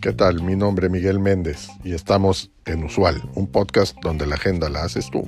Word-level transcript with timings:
¿Qué 0.00 0.12
tal? 0.12 0.42
Mi 0.42 0.54
nombre 0.54 0.86
es 0.86 0.92
Miguel 0.92 1.18
Méndez 1.18 1.68
y 1.82 1.92
estamos 1.92 2.52
en 2.64 2.84
Usual, 2.84 3.22
un 3.34 3.48
podcast 3.48 3.96
donde 4.02 4.24
la 4.24 4.36
agenda 4.36 4.68
la 4.68 4.84
haces 4.84 5.10
tú. 5.10 5.22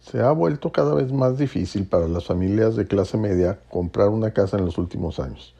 Se 0.00 0.20
ha 0.20 0.32
vuelto 0.32 0.72
cada 0.72 0.94
vez 0.94 1.12
más 1.12 1.38
difícil 1.38 1.86
para 1.86 2.08
las 2.08 2.26
familias 2.26 2.74
de 2.74 2.86
clase 2.86 3.16
media 3.16 3.60
comprar 3.70 4.08
una 4.08 4.32
casa 4.32 4.58
en 4.58 4.64
los 4.64 4.76
últimos 4.76 5.20
años 5.20 5.54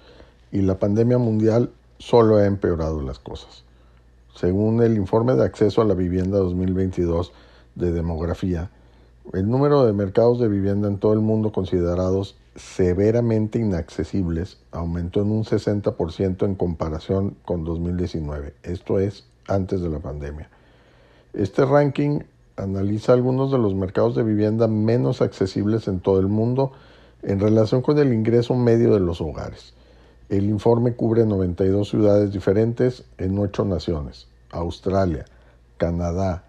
y 0.51 0.63
la 0.63 0.79
pandemia 0.79 1.19
mundial 1.19 1.71
solo 1.99 2.39
ha 2.39 2.47
empeorado 2.47 3.01
las 3.01 3.19
cosas. 3.19 3.65
Según 4.35 4.83
el 4.83 4.97
informe 4.97 5.35
de 5.35 5.45
acceso 5.45 5.83
a 5.83 5.85
la 5.85 5.95
vivienda 5.95 6.39
2022 6.39 7.33
de 7.77 7.93
demografía, 7.93 8.71
el 9.33 9.49
número 9.49 9.87
de 9.87 9.93
mercados 9.93 10.41
de 10.41 10.49
vivienda 10.49 10.89
en 10.89 10.99
todo 10.99 11.13
el 11.13 11.21
mundo 11.21 11.53
considerados 11.53 12.37
severamente 12.57 13.59
inaccesibles 13.59 14.59
aumentó 14.73 15.23
en 15.23 15.31
un 15.31 15.45
60% 15.45 16.45
en 16.45 16.55
comparación 16.55 17.37
con 17.45 17.65
2019, 17.65 18.55
esto 18.63 18.99
es 18.99 19.25
antes 19.49 19.81
de 19.81 19.89
la 19.89 20.01
pandemia. 20.01 20.51
Este 21.33 21.65
ranking 21.65 22.21
analiza 22.57 23.13
algunos 23.13 23.51
de 23.51 23.59
los 23.59 23.75
mercados 23.75 24.15
de 24.15 24.23
vivienda 24.23 24.69
menos 24.69 25.23
accesibles 25.23 25.89
en 25.89 26.01
todo 26.01 26.21
el 26.21 26.29
mundo 26.29 26.73
en 27.23 27.41
relación 27.41 27.81
con 27.81 27.99
el 27.99 28.13
ingreso 28.13 28.55
medio 28.55 28.93
de 28.93 29.01
los 29.01 29.21
hogares. 29.21 29.73
El 30.29 30.45
informe 30.45 30.95
cubre 30.95 31.25
92 31.25 31.89
ciudades 31.89 32.33
diferentes 32.33 33.05
en 33.19 33.39
ocho 33.39 33.65
naciones, 33.65 34.29
Australia, 34.51 35.25
Canadá, 35.79 36.45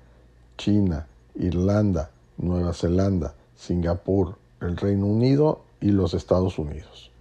China, 0.58 1.08
Irlanda, 1.36 2.10
Nueva 2.44 2.74
Zelanda, 2.74 3.34
Singapur, 3.56 4.36
el 4.62 4.78
Reino 4.78 5.06
Unido 5.08 5.62
y 5.82 5.92
los 5.92 6.14
Estados 6.14 6.60
Unidos. 6.60 7.12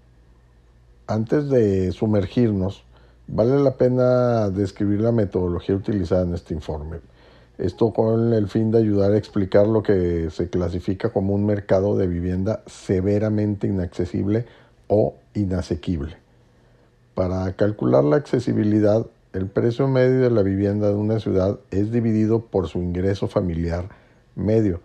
Antes 1.06 1.48
de 1.48 1.92
sumergirnos, 1.92 2.84
vale 3.26 3.58
la 3.62 3.76
pena 3.76 4.50
describir 4.50 5.00
la 5.00 5.12
metodología 5.12 5.74
utilizada 5.74 6.22
en 6.22 6.34
este 6.34 6.54
informe. 6.54 7.00
Esto 7.58 7.92
con 7.92 8.32
el 8.32 8.48
fin 8.48 8.70
de 8.70 8.78
ayudar 8.78 9.12
a 9.12 9.18
explicar 9.18 9.66
lo 9.66 9.82
que 9.82 10.30
se 10.30 10.48
clasifica 10.48 11.10
como 11.10 11.34
un 11.34 11.46
mercado 11.46 11.96
de 11.96 12.06
vivienda 12.06 12.62
severamente 12.66 13.66
inaccesible 13.66 14.46
o 14.88 15.14
inasequible. 15.34 16.16
Para 17.14 17.52
calcular 17.52 18.04
la 18.04 18.16
accesibilidad, 18.16 19.06
el 19.32 19.46
precio 19.46 19.86
medio 19.86 20.20
de 20.20 20.30
la 20.30 20.42
vivienda 20.42 20.88
de 20.88 20.94
una 20.94 21.20
ciudad 21.20 21.60
es 21.70 21.92
dividido 21.92 22.40
por 22.40 22.68
su 22.68 22.78
ingreso 22.78 23.28
familiar 23.28 23.88
medio, 24.34 24.80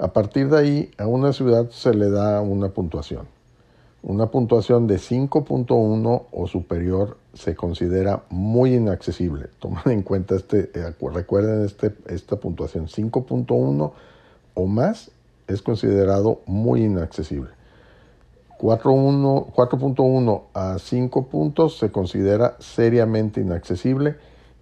a 0.00 0.12
partir 0.12 0.48
de 0.48 0.58
ahí, 0.58 0.90
a 0.96 1.06
una 1.06 1.32
ciudad 1.32 1.68
se 1.70 1.92
le 1.94 2.10
da 2.10 2.40
una 2.40 2.70
puntuación. 2.70 3.28
Una 4.02 4.30
puntuación 4.30 4.86
de 4.86 4.96
5.1 4.96 6.22
o 6.32 6.46
superior 6.46 7.18
se 7.34 7.54
considera 7.54 8.22
muy 8.30 8.74
inaccesible. 8.74 9.48
Tomen 9.58 9.82
en 9.86 10.02
cuenta 10.02 10.36
este, 10.36 10.70
eh, 10.74 10.94
recuerden 11.12 11.66
este, 11.66 11.94
esta 12.06 12.36
puntuación, 12.36 12.86
5.1 12.86 13.92
o 14.54 14.66
más 14.66 15.10
es 15.46 15.60
considerado 15.60 16.40
muy 16.46 16.84
inaccesible. 16.84 17.50
4.1 18.58 20.42
a 20.54 20.78
5 20.78 21.26
puntos 21.26 21.78
se 21.78 21.90
considera 21.90 22.56
seriamente 22.58 23.40
inaccesible 23.40 24.16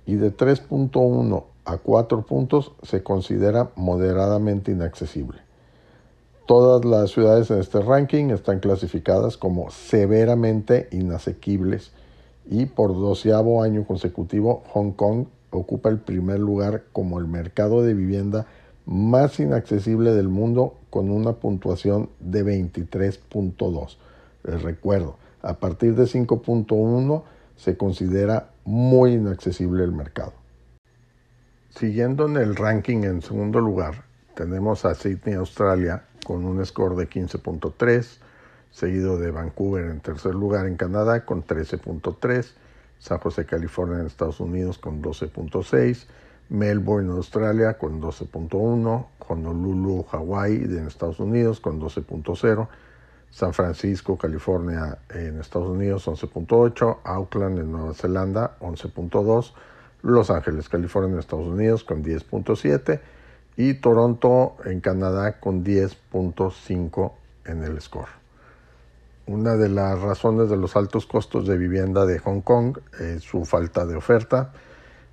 y 0.07 0.15
de 0.17 0.37
3.1 0.37 1.45
a 1.69 1.77
4 1.77 2.23
puntos 2.23 2.73
se 2.83 3.03
considera 3.03 3.71
moderadamente 3.77 4.73
inaccesible. 4.73 5.39
Todas 6.47 6.83
las 6.87 7.11
ciudades 7.11 7.51
en 7.51 7.59
este 7.59 7.81
ranking 7.81 8.31
están 8.31 8.61
clasificadas 8.61 9.37
como 9.37 9.71
severamente 9.71 10.89
inasequibles 10.93 11.93
y 12.47 12.65
por 12.65 12.95
doceavo 12.95 13.63
año 13.63 13.85
consecutivo 13.87 14.63
Hong 14.73 14.93
Kong 14.93 15.27
ocupa 15.51 15.91
el 15.91 15.99
primer 15.99 16.39
lugar 16.39 16.85
como 16.93 17.19
el 17.19 17.27
mercado 17.27 17.83
de 17.83 17.93
vivienda 17.93 18.47
más 18.87 19.39
inaccesible 19.39 20.15
del 20.15 20.29
mundo 20.29 20.75
con 20.89 21.11
una 21.11 21.35
puntuación 21.35 22.09
de 22.19 22.47
23.2. 22.47 23.97
Les 24.45 24.63
recuerdo, 24.63 25.17
a 25.43 25.59
partir 25.59 25.95
de 25.97 26.05
5.1 26.05 27.23
se 27.57 27.77
considera 27.77 28.49
muy 28.65 29.13
inaccesible 29.13 29.85
el 29.85 29.93
mercado. 29.93 30.33
Siguiendo 31.71 32.27
en 32.27 32.37
el 32.37 32.57
ranking 32.57 33.05
en 33.05 33.23
segundo 33.23 33.61
lugar, 33.61 34.03
tenemos 34.35 34.85
a 34.85 34.95
Sydney, 34.95 35.35
Australia, 35.35 36.05
con 36.25 36.45
un 36.45 36.65
score 36.65 36.97
de 36.97 37.09
15.3, 37.09 38.19
seguido 38.71 39.19
de 39.19 39.31
Vancouver 39.31 39.85
en 39.85 40.01
tercer 40.01 40.35
lugar 40.35 40.67
en 40.67 40.77
Canadá 40.77 41.25
con 41.25 41.45
13.3, 41.47 42.53
San 42.99 43.19
José, 43.19 43.47
California 43.47 44.01
en 44.01 44.07
Estados 44.07 44.41
Unidos 44.41 44.79
con 44.79 45.03
12.6, 45.03 46.07
Melbourne, 46.49 47.13
Australia 47.13 47.79
con 47.79 48.01
12.1, 48.01 49.07
Honolulu, 49.29 50.07
Hawaii 50.11 50.65
en 50.65 50.87
Estados 50.87 51.21
Unidos 51.21 51.61
con 51.61 51.81
12.0, 51.81 52.69
San 53.31 53.53
Francisco, 53.53 54.17
California 54.17 54.99
en 55.11 55.39
Estados 55.39 55.69
Unidos 55.69 56.09
11.8, 56.09 56.99
Auckland 57.05 57.59
en 57.59 57.73
Nueva 57.73 57.95
Zelanda 57.95 58.57
11.2, 58.61 59.53
los 60.03 60.31
Ángeles, 60.31 60.69
California, 60.69 61.19
Estados 61.19 61.47
Unidos 61.47 61.85
con 61.85 62.05
10.7 62.05 63.01
y 63.57 63.75
Toronto 63.75 64.57
en 64.65 64.81
Canadá 64.81 65.41
con 65.41 65.65
10.5 65.65 67.13
en 67.47 67.65
el 67.65 67.81
score. 67.81 68.09
Una 69.27 69.57
de 69.57 69.69
las 69.69 70.01
razones 70.01 70.49
de 70.49 70.57
los 70.57 70.75
altos 70.77 71.07
costos 71.07 71.47
de 71.47 71.59
vivienda 71.59 72.07
de 72.07 72.19
Hong 72.19 72.41
Kong 72.41 72.79
es 72.99 73.25
su 73.25 73.45
falta 73.45 73.85
de 73.85 73.97
oferta. 73.97 74.53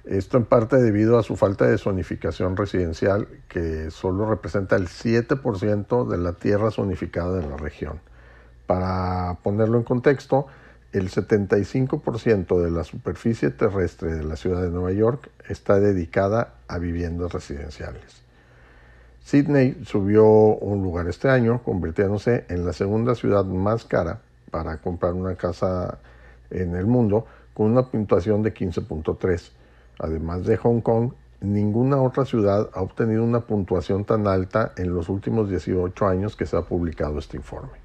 Esto 0.05 0.37
en 0.37 0.45
parte 0.45 0.77
debido 0.77 1.17
a 1.17 1.23
su 1.23 1.35
falta 1.35 1.65
de 1.65 1.77
zonificación 1.77 2.55
residencial, 2.55 3.27
que 3.49 3.89
solo 3.91 4.29
representa 4.29 4.75
el 4.75 4.87
7% 4.87 6.07
de 6.07 6.17
la 6.17 6.33
tierra 6.33 6.71
zonificada 6.71 7.39
de 7.39 7.47
la 7.47 7.57
región. 7.57 7.99
Para 8.67 9.37
ponerlo 9.43 9.77
en 9.79 9.83
contexto, 9.83 10.47
el 10.93 11.09
75% 11.09 12.61
de 12.61 12.71
la 12.71 12.83
superficie 12.83 13.49
terrestre 13.49 14.13
de 14.13 14.23
la 14.23 14.35
ciudad 14.35 14.61
de 14.61 14.69
Nueva 14.69 14.91
York 14.91 15.29
está 15.49 15.79
dedicada 15.79 16.53
a 16.67 16.77
viviendas 16.77 17.33
residenciales. 17.33 18.23
Sydney 19.25 19.81
subió 19.85 20.25
un 20.25 20.83
lugar 20.83 21.07
este 21.07 21.29
año, 21.29 21.63
convirtiéndose 21.63 22.45
en 22.47 22.65
la 22.65 22.73
segunda 22.73 23.15
ciudad 23.15 23.43
más 23.43 23.83
cara 23.83 24.21
para 24.51 24.77
comprar 24.77 25.13
una 25.13 25.35
casa 25.35 25.97
en 26.51 26.75
el 26.75 26.85
mundo, 26.85 27.25
con 27.53 27.71
una 27.71 27.89
puntuación 27.89 28.43
de 28.43 28.53
15.3. 28.53 29.51
Además 29.99 30.45
de 30.45 30.57
Hong 30.57 30.81
Kong, 30.81 31.11
ninguna 31.41 32.01
otra 32.01 32.25
ciudad 32.25 32.69
ha 32.73 32.81
obtenido 32.81 33.23
una 33.23 33.41
puntuación 33.41 34.05
tan 34.05 34.27
alta 34.27 34.73
en 34.77 34.93
los 34.93 35.09
últimos 35.09 35.49
18 35.49 36.05
años 36.05 36.35
que 36.35 36.45
se 36.45 36.55
ha 36.55 36.61
publicado 36.61 37.17
este 37.19 37.37
informe. 37.37 37.84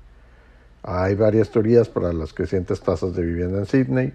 Hay 0.82 1.14
varias 1.14 1.50
teorías 1.50 1.88
para 1.88 2.12
las 2.12 2.32
crecientes 2.32 2.80
tasas 2.80 3.14
de 3.14 3.22
vivienda 3.22 3.58
en 3.58 3.66
Sydney, 3.66 4.12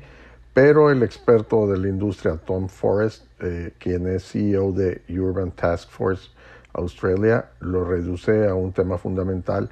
pero 0.54 0.90
el 0.90 1.04
experto 1.04 1.68
de 1.68 1.78
la 1.78 1.90
industria 1.90 2.38
Tom 2.38 2.68
Forrest, 2.68 3.26
eh, 3.40 3.74
quien 3.78 4.08
es 4.08 4.24
CEO 4.32 4.72
de 4.72 5.02
Urban 5.10 5.52
Task 5.52 5.90
Force 5.90 6.30
Australia, 6.74 7.52
lo 7.60 7.84
reduce 7.84 8.48
a 8.48 8.56
un 8.56 8.72
tema 8.72 8.98
fundamental 8.98 9.70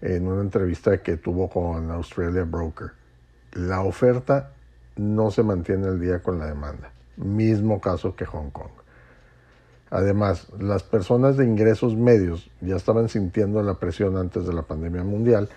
en 0.00 0.26
una 0.26 0.40
entrevista 0.40 1.02
que 1.02 1.16
tuvo 1.16 1.48
con 1.48 1.90
Australia 1.90 2.44
Broker. 2.44 2.90
La 3.52 3.82
oferta 3.82 4.50
no 4.96 5.30
se 5.30 5.42
mantiene 5.42 5.86
al 5.86 6.00
día 6.00 6.22
con 6.22 6.38
la 6.38 6.46
demanda, 6.46 6.90
mismo 7.16 7.80
caso 7.80 8.16
que 8.16 8.24
Hong 8.26 8.50
Kong. 8.50 8.70
Además, 9.90 10.48
las 10.58 10.82
personas 10.82 11.36
de 11.36 11.44
ingresos 11.44 11.94
medios 11.94 12.50
ya 12.60 12.74
estaban 12.74 13.08
sintiendo 13.08 13.62
la 13.62 13.74
presión 13.74 14.16
antes 14.16 14.44
de 14.46 14.52
la 14.52 14.62
pandemia 14.62 15.04
mundial 15.04 15.48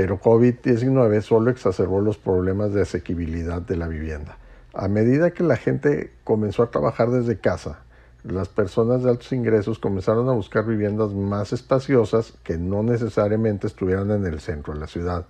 pero 0.00 0.18
COVID-19 0.18 1.20
solo 1.20 1.50
exacerbó 1.50 2.00
los 2.00 2.16
problemas 2.16 2.72
de 2.72 2.80
asequibilidad 2.80 3.60
de 3.60 3.76
la 3.76 3.86
vivienda. 3.86 4.38
A 4.72 4.88
medida 4.88 5.32
que 5.32 5.42
la 5.42 5.56
gente 5.56 6.10
comenzó 6.24 6.62
a 6.62 6.70
trabajar 6.70 7.10
desde 7.10 7.38
casa, 7.38 7.80
las 8.24 8.48
personas 8.48 9.02
de 9.02 9.10
altos 9.10 9.30
ingresos 9.34 9.78
comenzaron 9.78 10.26
a 10.30 10.32
buscar 10.32 10.64
viviendas 10.64 11.12
más 11.12 11.52
espaciosas 11.52 12.32
que 12.44 12.56
no 12.56 12.82
necesariamente 12.82 13.66
estuvieran 13.66 14.10
en 14.10 14.24
el 14.24 14.40
centro 14.40 14.72
de 14.72 14.80
la 14.80 14.86
ciudad, 14.86 15.26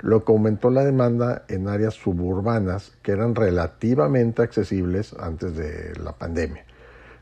lo 0.00 0.24
que 0.24 0.32
aumentó 0.32 0.70
la 0.70 0.82
demanda 0.82 1.44
en 1.48 1.68
áreas 1.68 1.92
suburbanas 1.92 2.92
que 3.02 3.12
eran 3.12 3.34
relativamente 3.34 4.40
accesibles 4.40 5.14
antes 5.20 5.54
de 5.54 5.92
la 6.02 6.12
pandemia. 6.12 6.64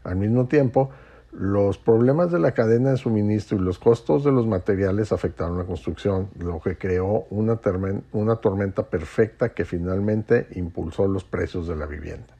Al 0.05 0.15
mismo 0.15 0.47
tiempo, 0.47 0.91
los 1.37 1.79
problemas 1.79 2.31
de 2.31 2.39
la 2.39 2.53
cadena 2.53 2.91
de 2.91 2.97
suministro 2.97 3.59
y 3.59 3.61
los 3.61 3.81
costos 3.81 4.23
de 4.23 4.31
los 4.31 4.47
materiales 4.47 5.11
afectaron 5.11 5.59
la 5.59 5.65
construcción, 5.65 6.29
lo 6.39 6.61
que 6.61 6.79
creó 6.79 7.27
una, 7.31 7.57
tormenta 7.57 8.85
perfecta 8.85 9.49
que 9.49 9.65
finalmente 9.65 10.47
impulsó 10.53 11.09
los 11.09 11.25
precios 11.25 11.67
de 11.67 11.77
la 11.77 11.87
vivienda. 11.87 12.35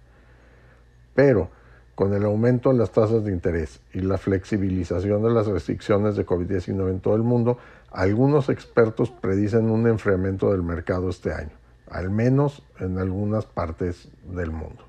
Pero 1.15 1.51
Con 1.95 2.13
el 2.13 2.25
aumento 2.25 2.73
de 2.73 2.79
las 2.79 2.91
tasas 2.91 3.25
de 3.25 3.31
interés 3.31 3.81
y 3.93 4.01
la 4.01 4.19
flexibilización 4.19 5.23
de 5.23 5.31
las 5.31 5.47
restricciones 5.47 6.17
de 6.17 6.27
COVID-19 6.27 6.91
en 6.91 6.99
todo 6.99 7.15
el 7.15 7.23
mundo, 7.23 7.57
algunos 7.93 8.49
expertos 8.49 9.11
predicen 9.13 9.71
un 9.71 9.87
enfriamiento 9.87 10.51
del 10.51 10.65
mercado 10.65 11.09
este 11.09 11.33
año, 11.33 11.53
al 11.89 12.11
menos 12.11 12.65
en 12.81 12.99
algunas 12.99 13.47
partes 13.47 14.09
del 14.25 14.51
mundo. 14.51 14.85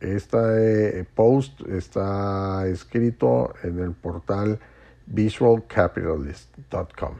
Este 0.00 1.04
post 1.14 1.60
está 1.68 2.66
escrito 2.66 3.52
en 3.62 3.78
el 3.80 3.92
portal 3.92 4.58
visualcapitalist.com. 5.04 7.16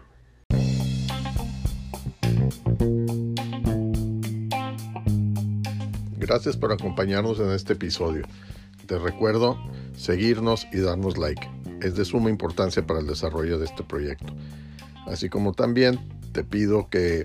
Gracias 6.17 6.57
por 6.57 6.73
acompañarnos 6.73 7.39
en 7.41 7.51
este 7.51 7.75
episodio. 7.75 8.25
Te 8.87 8.99
recuerdo 8.99 9.59
seguirnos 9.95 10.67
y 10.73 10.81
darnos 10.81 11.19
like. 11.19 11.47
Es 11.83 11.97
de 11.97 12.07
suma 12.07 12.31
importancia 12.31 12.87
para 12.87 13.01
el 13.01 13.07
desarrollo 13.07 13.59
de 13.59 13.67
este 13.67 13.85
proyecto. 13.85 14.33
Así 15.07 15.29
como 15.29 15.53
también 15.53 15.99
te 16.33 16.45
pido 16.45 16.89
que 16.89 17.25